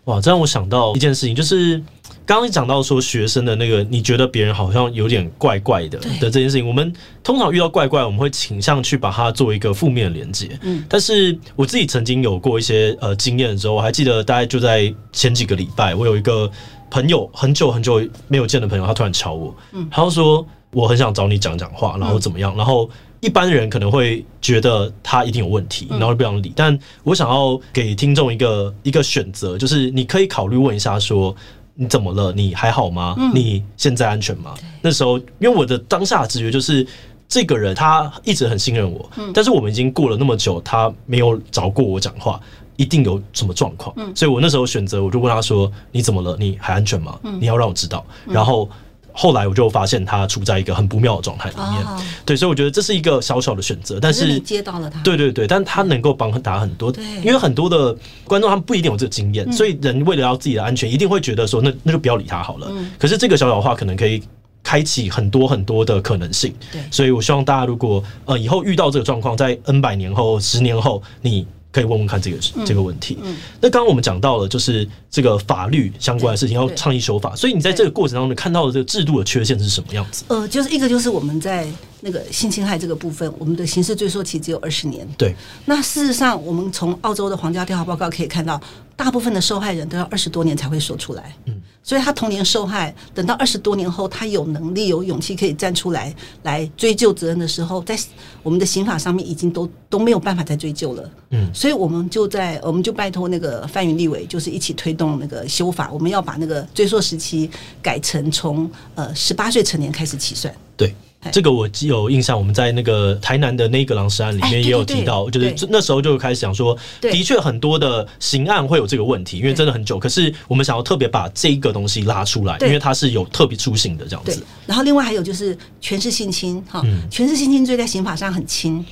[0.06, 1.82] 哇，这让我想到一件事情，就是。
[2.24, 10.58] 刚刚你讲到说学生的那个，你觉得别人好像有点怪怪的的这件事情，我们通常遇到怪怪，我们会倾向去把它做一个负面的连接。
[10.62, 16.50] 嗯，但是我自己曾经有过一些呃经验的时候，我还记得大概就在前几个礼拜，我有一个
[16.90, 22.56] 朋友很久很久没有见的朋友，他突然敲我，嗯，他就说我很想找你讲讲话，然后怎么样？
[22.56, 26.52] 然后一般人可能会觉得他一定有问题，然后不想理。
[26.56, 31.36] 但我想要给听众一个一个选择，就是你可以考虑问一下说。
[31.74, 32.34] 你怎么了？
[32.34, 33.16] 你还好吗？
[33.18, 34.54] 嗯、你现在安全吗？
[34.82, 36.86] 那时候，因为我的当下直觉就是，
[37.30, 42.40] 这个人他一直很信任我，嗯、但是我们已经过了那么久，他没有找过我讲话，
[42.76, 43.96] 一定有什么状况。
[43.98, 46.36] 嗯、所以我那时候选择，我就问他说：“你怎么了？
[46.38, 47.18] 你还安全吗？
[47.24, 48.70] 嗯、你要让我知道。”然后。
[49.14, 57.96] 后来我就发现他处在一个很不妙的状态里面，哦、对，所以我觉得这是一个小小的选择，但是，接到了他，对对对，但他能够帮他很多，对，因为很多的
[58.26, 62.68] 观众他们不一定有这个经验，嗯、所以人为了要自己的安全，一定会觉得说那那就不要理他好了。
[62.72, 64.24] 嗯、可是这个小小的话可能可以
[64.64, 71.46] 开启很多很多的可能性，对，所以我希望大家如果呃以后遇到这个状况，在 N 百年后、十年后，你。
[71.72, 73.18] 可以问问看这个这个问题。
[73.60, 80.24] 那刚刚我们讲到了，就是这个法律相关的事情要倡议修法，所以你在这个过程当中看到的这个制度的缺陷是什么样子？
[80.28, 81.68] 呃，就是一个就是我们在
[82.02, 85.08] 那个性侵害这个部分，我们的刑事追诉期只有二十年。
[85.18, 85.34] 对。
[85.66, 88.60] 那事实上，我们从澳洲的皇家调查报告可以看到，
[88.96, 91.34] 大部分的受害人都要二十多年才会说出来。
[91.46, 91.62] 嗯。
[91.84, 97.98] 所以他童年受害，等到二十多年后，他有能力、有勇气可以站出来来追究责任的时候，在
[98.44, 101.12] 我们的刑法上面已经都都没有办法再追究了。
[101.32, 101.50] 嗯。
[101.54, 107.50] 所以我们就在我们就拜托那个范云立委，就是一起推动那个修法，我们要把那个追诉时期
[107.82, 110.54] 改成从呃十八岁成年开始起算。
[110.78, 110.94] 对。
[111.32, 120.00] 这个我有印象，我们在那个台南的那个狼师案里面也有提到，就是那时候就开始讲说，的确很多的刑案会有这个问题，因为真的很久。
[120.00, 124.44] 可是我们想要特别把这个东西拉出来，因为它是有特别出性的这样子。
[124.66, 128.84] 然后另外还有就是权势性侵哈，权势性侵罪在刑法上很轻，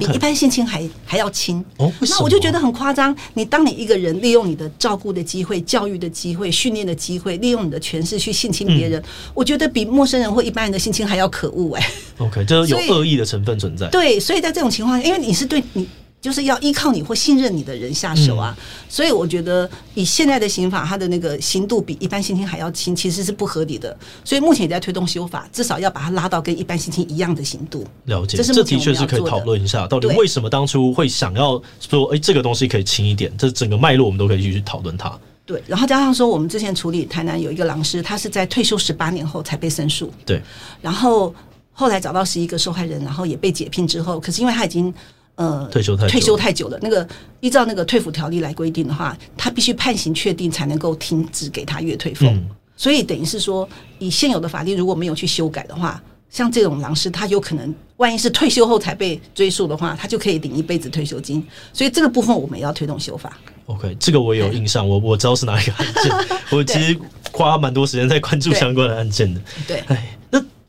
[0.00, 1.64] 比一般性侵还还要轻。
[1.76, 3.16] 哦，那我就觉得很夸张。
[3.34, 9.00] 你当你一个人利用你的照顾的机会、教育的机会、训练的机会，利用你的权势去性侵别人，
[9.34, 11.75] 我觉得比陌生人或一般人的性侵还要可恶。
[12.18, 13.88] OK，就是有恶意的成分存在。
[13.88, 15.86] 对，所以在这种情况下，因为你是对你
[16.18, 23.96] 就是要依靠你或信任你的人下手啊，嗯、所以我觉得以现在的刑法，它的那个刑度比一般性侵还要轻，其实是不合理的。
[24.24, 27.86] 所以目前也在推动修法，至少要把它拉到跟一般性侵一样的刑度。
[28.06, 33.30] 了解，这是这的确是可以讨论一下，到底为什么当初会想要说，哎，这个东西可以轻一点？
[33.36, 35.16] 这整个脉络我们都可以继续讨论它。
[35.44, 40.10] 对，然后加上说，我们之前处理台南有一个狼师，他是在退休十八年后才被申诉。
[40.24, 40.42] 对，
[40.80, 41.32] 然后。
[41.78, 44.92] 后来找到十一个受害人，然后也被解聘之后，可是因为他已经
[45.34, 47.06] 呃退休太退休太久了，那个
[47.40, 52.34] 依照那个退抚条例来规定的话，他必须判刑确定才能够停止给他月退俸。
[52.34, 61.46] 嗯、所以等于是说，以现有的法律如果没有去修改的话，像这种狼师，他有可能万一是退休后才被追诉的话，他就可以领一辈子退休金。
[61.74, 63.38] 所以这个部分我们也要推动修法。
[63.66, 66.98] OK，这个我也有印象，我我知道是哪一个案件， 我其实
[67.32, 69.40] 花蛮多时间在关注相关的案件的。
[69.68, 69.82] 对。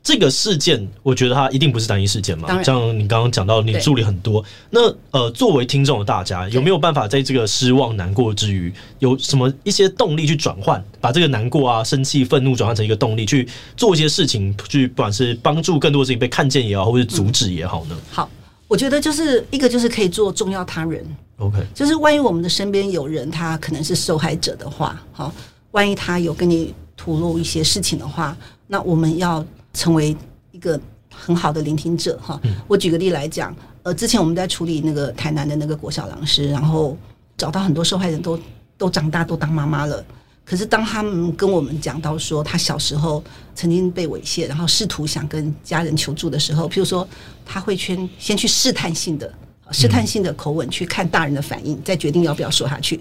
[0.08, 2.62] 这个事件，我觉得它一定不是单一事件嘛。
[2.62, 4.42] 像你刚刚讲到，你助理很多。
[4.70, 17.94] 那呃，作为听众的大家，有没有办法在这个失望、难过之余，有什么一些动力去转换，把这个难过啊、生气、愤怒转换成一个动力，去做一些事情，去不管是帮助更多的事情被看见也好，或者阻止也好呢？
[17.94, 18.30] 嗯、好，
[18.66, 21.04] 我觉得就是一个就是可以做重要他人。
[21.36, 25.30] OK，就是万一我们的身边有人他可能是受害者的话，好，
[25.72, 28.34] 万一他有跟你吐露一些事情的话，
[28.68, 29.44] 那我们要。
[29.72, 30.16] 成为
[30.52, 30.80] 一个
[31.12, 36.96] 很好的聆听者哈，我举个例来讲，呃，之前我们在处理那个台南的那个国小老师，然后
[37.36, 38.38] 找到很多受害人都
[38.76, 40.04] 都长大都当妈妈了，
[40.44, 43.22] 可是当他们跟我们讲到说他小时候
[43.54, 47.06] 曾经被猥亵，然后试图想跟家人求助的时候，譬如说
[47.44, 49.32] 他会先先去试探性的
[49.72, 53.00] 试探性的口吻去看大人的反应，再决定要不要说下去，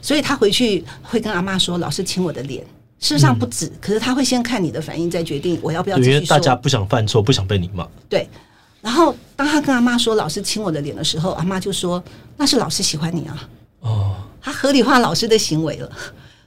[0.00, 2.64] 所以他回去会跟阿妈说：“老师亲我的脸。”
[3.00, 6.14] 事实上不止，嗯、可是他会先看你的反应，再决定我要不要继续说。
[6.16, 7.86] 因为大家不想犯错，不想被你骂。
[8.08, 8.28] 对。
[8.80, 12.02] 然后当他跟阿妈说老师亲我的脸的时候，阿妈就说
[12.36, 13.48] 那是老师喜欢你啊。
[13.80, 14.16] 哦。
[14.40, 15.90] 他合理化老师的行为了，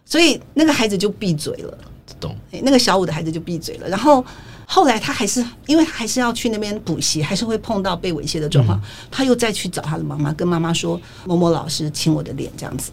[0.06, 1.78] 所以那个孩子就闭嘴了。
[2.20, 2.36] 懂。
[2.64, 3.88] 那个小五的孩子就闭嘴了。
[3.88, 4.24] 然后
[4.66, 8.78] 后来他还是，因为他还是要去那边补习，还是会碰到被猥亵的状况。
[8.78, 12.92] 嗯、他又再去找他的妈妈，跟妈妈说某某老师亲我的脸这样子。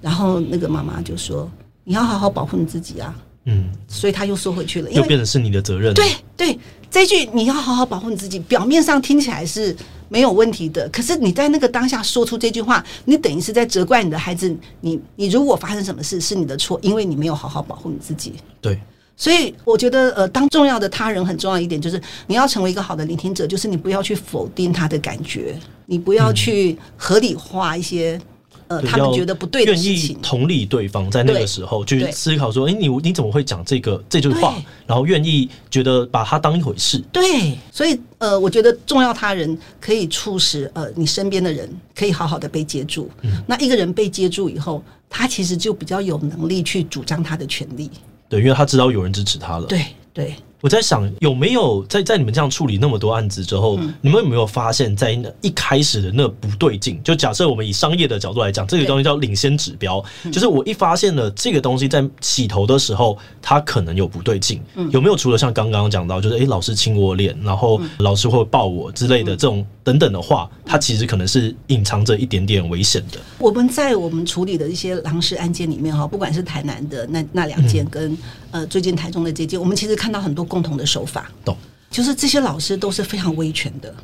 [0.00, 1.50] 然后那个妈妈就说。
[1.88, 5.94] 你要好好保护你自己啊，嗯，所以他又说回去了，又变成是你的责任。
[5.94, 6.58] 对对，
[6.90, 9.74] 这一句你要好好保护你自己，表面上听起来是
[10.10, 14.54] 没有问题的，可是你在那个当下说出这句话，你等于是在责怪你的孩子。
[14.82, 18.34] 你你如果发生什么事是你的错，因为你没有好好保护你自己。
[18.60, 18.78] 对，
[19.16, 28.20] 所以我觉得呃，当重要的他人很重要一点就是你要成为一个好的聆听者，就是你不要去否定他的感觉，你不要去合理化一些。
[28.68, 34.54] 呃，他们觉得不对的事情，同理对方在那个时候去思考说，哎，你你怎么会讲这个这句话？
[34.86, 36.98] 然后愿意觉得把它当一回事。
[37.12, 43.10] 对，所以呃，我觉得重要他人可以促使呃你身边的人可以好好的被接住。
[43.22, 47.90] 嗯，那一个人被接住以后，他其实就比较有能力去主张他的权利。
[48.28, 49.66] 对，因为他知道有人支持他了。
[49.66, 50.34] 对对。
[50.60, 57.00] 我在想，有没有在在你们这样处理那么多案子之后，嗯、你们有没有发现，在那一开始的那不对劲？
[57.04, 64.60] 就假设我们以商业的角度来讲，这个东西叫领先指标，就是我一发现了这个东西在起头的时候，它可能有不对劲。
[64.74, 73.18] 嗯、有没有除了像刚刚讲到，就是诶、欸，老师亲我脸，然后老师会抱我之类的这种等等的话，它其实可能是隐藏着一点点危险的。
[73.38, 78.18] 我们在我们处理的一些狼师案件里面哈，不管是台南的那那两件，跟、嗯、
[78.50, 80.48] 呃最近台中的这件，我们其实看到很多。
[80.48, 81.54] 共同的手法，懂，
[81.90, 83.94] 就是这些老师都是非常威权的，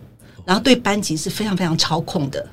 [0.44, 2.47] 然后对班级是非常非常操控的，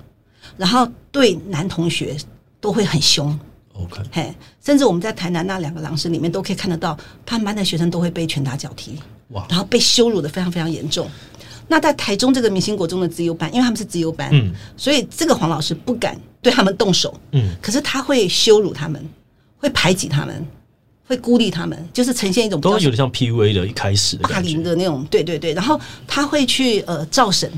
[0.56, 2.16] 然后对男同学
[2.62, 3.38] 都会很凶。
[3.74, 8.98] OK，嘿，甚至我们在台南那两个狼师里面都可以看得到，他们班的学生都会被拳打脚踢，
[9.32, 11.06] 哇，然后被羞辱的非常非常严重。
[11.68, 19.04] 那在台中这个明星国中的资优班，因为他们是资优班，嗯，所以这个黄老师不敢对他们动手，嗯，可是他会羞辱他们，
[19.58, 20.46] 会排挤他们，
[21.08, 25.54] 会孤立他们，就是呈现一种都有点像 PUA 的一开始的霸凌的那种，对对对。
[25.54, 27.50] 然后他会去呃造神，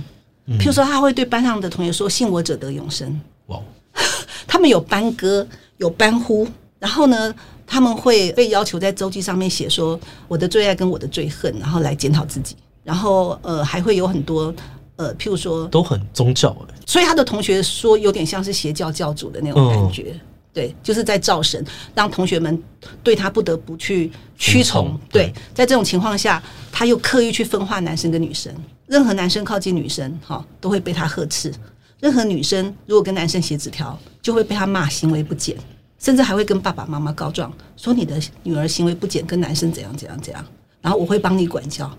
[0.60, 3.60] 譬如说他会对班上的同学说“信我者得永生”，哇，
[4.46, 6.48] 他们有班歌，有班呼，
[6.80, 7.34] 然后呢，
[7.66, 12.56] 他们会被要求在周记上面写说我的最爱跟我的最恨，然后来检讨自己。
[12.84, 14.54] 然后呃，还会有很多
[14.96, 20.20] 呃，譬如说都很宗教哎，所以他的同学说有点像是邪教教主的那种感觉，
[20.54, 21.66] 对，就是在造神，
[21.96, 22.62] 让同学们
[23.02, 24.98] 对他不得不去屈从。
[25.10, 26.42] 对，在这种情况下，
[26.72, 28.54] 他又刻意去分化男生跟女生，
[28.86, 31.52] 任何男生靠近女生，哈，都会被他呵斥；
[32.00, 35.58] 任何女生如果跟男生写纸条，就会被他骂行为不检。
[36.00, 40.46] 甚至还会跟爸爸妈妈告状，说你的女儿行为不检，跟男生怎样怎样怎样，
[40.82, 41.90] 然后我会帮你管教。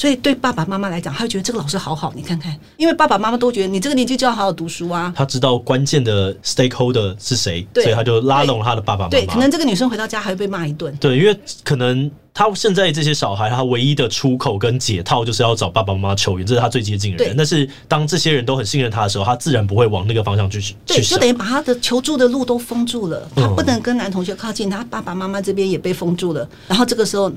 [0.00, 5.12] 所以对爸爸妈妈来讲，他会觉得这个老师好好，你看看，因为爸爸妈妈都觉得你这个年纪就要好好读书啊。
[5.14, 9.10] 他知道关键的 stakeholder 是谁，所以他就拉拢了他的爸爸妈妈。
[9.10, 10.96] 对，可能这个女生回到家还会被骂一顿。
[10.96, 17.36] 对，因为可能他现在这些小孩，他唯一的出口跟解套就是要找爸爸妈妈求援，这是他最接近的人。
[17.36, 20.74] 但是当这些人都很信任他的时候，他自然不会往那个方向去。
[20.86, 26.48] 对，就等于把他的求助的路都封住了，他不能跟男同学靠近，他爸爸妈妈这边也被封住了。
[26.66, 27.30] 然后这个时候，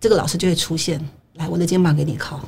[0.00, 2.40] 这个老师就会出现，来，我的肩膀给你靠。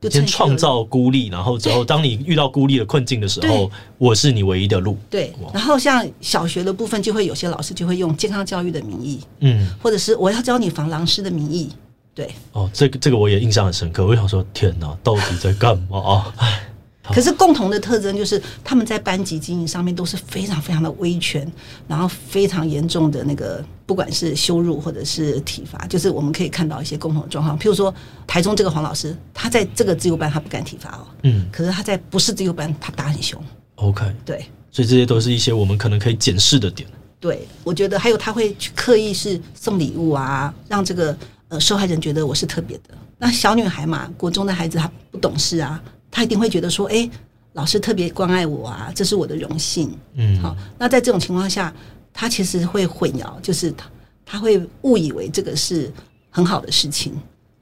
[0.00, 4.98] 就先创造孤立，然后之后，当你遇到孤立的困境的时候，我是你唯一的路。
[5.08, 11.70] 对，然后像小学的部分，就会有些老师就会用健康教育的名义，嗯，或者是我要教你防狼师的名义，
[12.16, 12.28] 对。
[12.50, 14.04] 哦，这个这个我也印象很深刻。
[14.04, 16.32] 我想说，天哪，到底在干嘛？
[16.38, 16.62] 哎。
[17.04, 21.50] 可是共同的特征就是，他们在班级经营上面都是非常非常的威权，
[21.88, 27.58] 然后非常严重的那个，不管是羞辱或者是体罚，就是我们可以看到一些共同的状况。
[27.58, 27.92] 譬如说，
[28.24, 33.42] 台中这个黄老师，他在这个自由班他不敢体罚哦，嗯，可是他在不是自由班，他打很凶。
[33.74, 36.88] OK，对，所以这些都是一些我们可能可以检视的点。
[37.18, 41.16] 对，我觉得还有他会去刻意是送礼物啊，让这个
[41.48, 42.94] 呃受害人觉得我是特别的。
[43.18, 45.82] 那小女孩嘛，国中的孩子她不懂事啊。
[46.12, 47.10] 他一定会觉得说：“哎，
[47.54, 50.54] 老师特别关爱我啊，这是我的荣幸。”嗯，好。
[50.78, 51.74] 那在这种情况下，
[52.12, 53.90] 他其实会混淆，就是他
[54.24, 55.90] 他会误以为这个是
[56.30, 57.14] 很好的事情，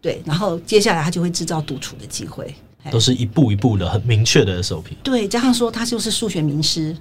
[0.02, 0.20] 对。
[0.26, 2.52] 然后接下来他就会制造独处的机会，
[2.90, 4.82] 都是一步一步的很明确的 SOP。
[5.02, 6.96] 对，加上说他就是数学名师，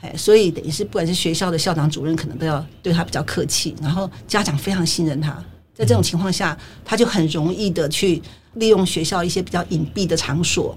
[0.00, 3.74] 哎，所以等于是不管是学校的校长主任，可能都要对他比较客气。
[3.82, 5.32] 然后家长非常信任他，
[5.74, 8.22] 在这种情况下，他就很容易的去
[8.54, 10.76] 利用学校一些比较隐蔽的场所。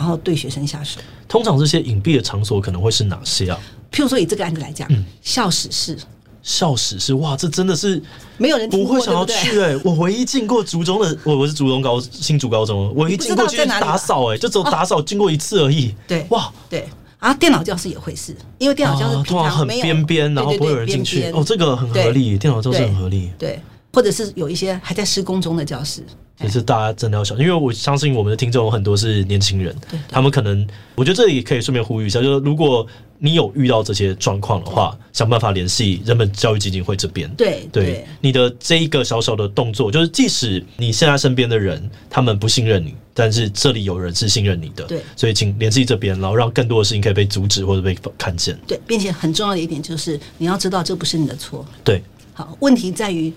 [0.00, 3.60] 然后对学生下手，通常这些隐蔽的场所可能会是哪些啊？
[3.92, 5.94] 譬如说以这个案子来讲，嗯，校史室，
[6.42, 8.02] 校史室，哇，这真的是
[8.38, 9.80] 没有人不会想要去哎、欸！
[9.84, 15.94] 我唯一进过竹中的，我我是竹中高新竹高中，我一进过去就是打扫哎、欸，就只有打扫经过一次而已。
[16.08, 21.30] 对，哇，对，然后电脑教室也会是，因为电脑教室通常很边边，然后不会有人进去。
[21.32, 23.30] 哦，这个很合理，电脑教室很合理。
[23.38, 23.60] 对，
[23.92, 26.02] 或者是有一些还在施工中的教室。
[26.42, 29.74] 也是大家真的要小心，因为我相信我们的听众有很多是年轻人，
[30.08, 32.86] 他们可能，我觉得这里可以顺便呼吁一下，就是如果
[33.18, 37.28] 你有遇到这些状况的话，想办法联系人本教育基金会这边。
[37.36, 48.58] 对对，你的这一个小小的动作，就是即使你现在身边的人他们不信任你，但是这里有人是信任你的，对，所以请联系这边，然后让更多的事情可以被阻止或者被看见。
[48.66, 51.66] 对，并且很重要的一点就是你要知道这不是你的错。
[51.84, 53.30] 对，好，问题在于。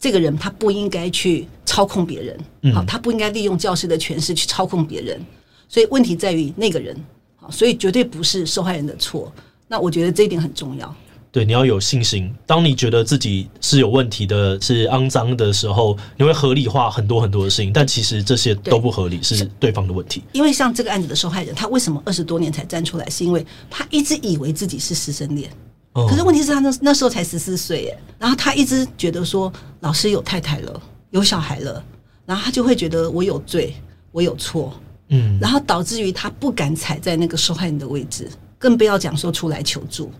[0.00, 5.20] 这个人他不应该去操控别人，好，他不应该利用教师的权势去操控别人，
[5.68, 6.96] 所以问题在于那个人，
[7.36, 9.30] 好，所以绝对不是受害人的错。
[9.68, 10.92] 那我觉得这一点很重要。
[11.32, 12.34] 对，你要有信心。
[12.44, 20.24] 当你觉得自己是有问题的、是肮脏的时候，你会合理化很多很多的事情，但其实这些都不合理，是对方的问题。
[20.32, 23.08] 因为像这个案子的受害人，他为什么二十多年才站出来？
[23.08, 25.48] 是因为他一直以为自己是师生恋。
[25.92, 31.84] 可是问题是他那那时候才十四岁耶，然后他一直觉得说老师有太太了，有小孩了，
[32.24, 33.74] 然后他就会觉得我有罪，
[34.12, 34.72] 我有错，
[35.08, 40.12] 嗯，然后导致于他不敢踩在那个受害人的位置，更不要讲说出来求助。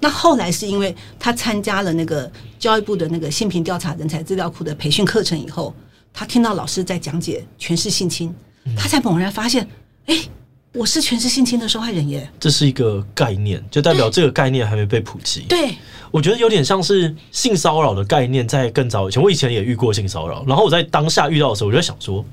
[0.00, 5.72] 那后来是因为他参加了那个教育部的那个性平调查人才资料库的培训课程以后，
[6.12, 8.34] 他听到老师在讲解全是性侵，
[8.76, 9.68] 他才猛然发现，
[10.06, 10.18] 哎。
[10.74, 15.42] 我是全是性侵的受害人耶，这是一个概念，就代表这个概念还没被普及。
[15.42, 15.74] 对，
[16.10, 22.24] 我觉得有点像是性骚扰的概念，在更早以前，我以前也遇过性骚扰，然后我在当下遇到的时候，我就在想说，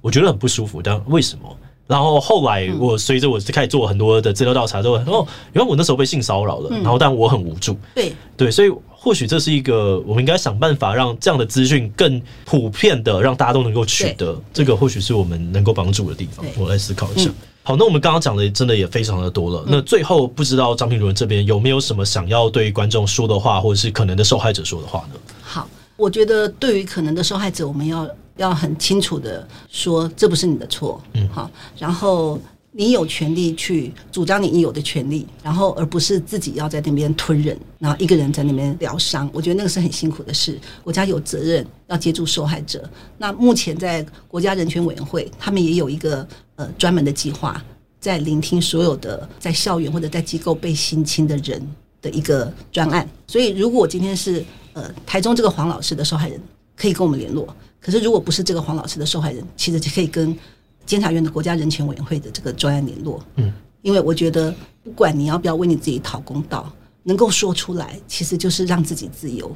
[0.00, 1.56] 我觉得很不舒服，但为什么？
[1.88, 7.76] 然后后来我随着我开始做很多的资料调查之后，哦，原来我那时候被性骚扰了，然后但我很无助。
[7.92, 16.46] 对对，所以或许这是一个我们应该想办法让这样的资讯更普遍的让大家都能够取得，这个或许是我们能够帮助的地方。
[16.56, 17.28] 我来思考一下。
[17.70, 19.64] 好，那我们刚刚讲的真的也非常的多了。
[19.68, 25.20] 那最后不知道张平伦这边有没有什么想要对观众说的话，或者是可能的受害者说的话呢？
[25.40, 28.08] 好，我觉得对于可能的受害者，我们要。
[28.36, 32.40] 要很清楚的说，这不是你的错，嗯，好，然后
[32.72, 40.56] 你有权利去主张你应有的权利，然后而不是自己要在那边吞忍，然后一个人在那边疗伤，我觉得那个是很辛苦的事。
[40.84, 42.88] 国家有责任要接住受害者。
[43.18, 47.60] 那目前在国家人权委员会，他们也有一个呃专门的计划，
[47.98, 51.60] 在聆听所有的在校园或者在机构被性侵的人
[52.00, 53.08] 的一个专案。
[53.26, 54.44] 所以，如果今天是
[54.74, 56.40] 呃台中这个黄老师的受害人，
[56.76, 57.52] 可以跟我们联络。
[57.80, 60.36] 可是，如果不是这个黄老师的受害人，其实就可以跟
[60.90, 63.22] 监察院的国家人权委员会的这个专案联络。
[63.36, 66.68] 嗯，因为我觉得，不管你要不要为你自己讨公道，
[67.04, 69.48] 能够说出来，其实就是让自己自由。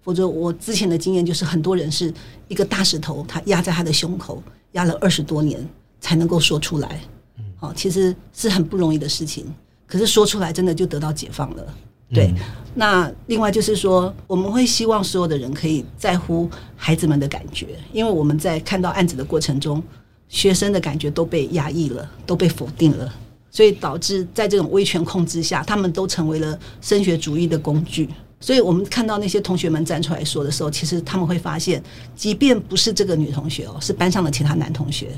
[0.00, 2.10] 否则，我之前的经验就是，很多人是
[2.48, 5.62] 一个大石头，他压在他的胸口，压了二十多年
[6.00, 6.98] 才能够说出来。
[7.36, 9.44] 嗯，好，其实是很不容易的事情。
[9.86, 11.66] 可是说出来，真的就得到解放了。
[12.10, 12.32] 对，
[12.74, 19.82] 那另外就是说，我们会希望所有的人可以在乎孩子们的感觉，因为我们在看到案子的过程中，
[20.28, 23.12] 学生的感觉都被压抑了，都被否定了，
[23.50, 28.08] 所以导致在这种威权控制下，他们都成为了升学主义的工具。
[28.40, 31.82] 所以我们看到那些同学们站出来说的时候，其实他们会发现，
[32.14, 35.08] 即便不是这个女同学哦，是班上的其他男同学。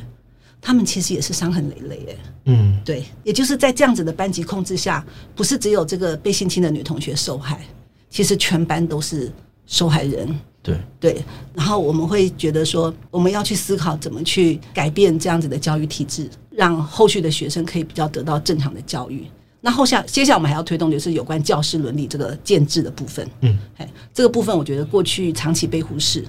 [0.63, 5.05] 他们其实也是伤痕累累，哎，嗯，对，也就是在这样子的班级控制下，
[5.35, 7.67] 不是只有这个被性侵的女同学受害，
[8.11, 9.33] 其实全班都是
[9.67, 11.25] 受害人，对对。
[11.55, 19.27] 然后我们会觉得说，我们要去思考怎么去改变这样子的教育体制，让后续的学生可以比较得到正常的教育。
[19.63, 26.25] 那后下接下来我们还要推动就是有关教师伦理这个建制的部分，嗯，哎，这个部分我觉得过去长期被忽视。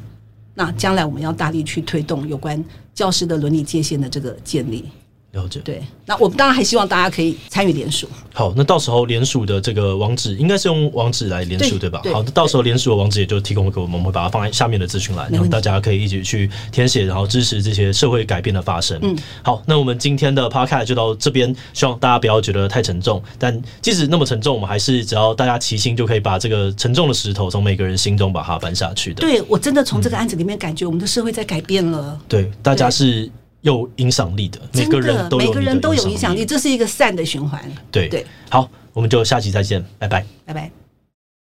[0.54, 2.62] 那将来我们要大力去推动有关
[2.94, 4.86] 教师的伦理界限的这个建立。
[5.34, 8.06] 了解，对，那我们当然还希望大家可以参与联署。
[8.34, 12.02] 好，那到时候联署的这个网址应该是用网址来联署，对吧？
[12.04, 19.00] 对，好，那到时候联署的网址也就提供给我们，我们会把它放在下面的资讯栏，然后大家可以一起去填写，然后支持这些社会改变的发生。
[19.02, 29.22] 嗯，好，那我们今天的 podcast 就到这边，希望大家不要觉得太沉重，但即使那么沉重，我们还是只要大家齐心，就可以把这个沉重的石头从每个人心中把它搬下去的。
[29.22, 32.20] 对，我真的从这个案子里面感觉我们的社会在改变了。
[32.20, 33.32] 嗯、对，大家是。
[33.62, 37.62] 有影响力的，每个人都有，每个人都有影响力，这是一个善的循环。
[37.92, 40.81] 对对，好，我们就下期再见，拜拜，拜拜。